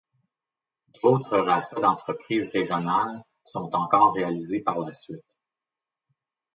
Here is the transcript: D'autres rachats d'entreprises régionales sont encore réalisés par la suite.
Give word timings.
D'autres 1.03 1.37
rachats 1.37 1.79
d'entreprises 1.79 2.49
régionales 2.51 3.21
sont 3.45 3.69
encore 3.75 4.15
réalisés 4.15 4.59
par 4.61 4.79
la 4.79 4.91
suite. 4.91 5.21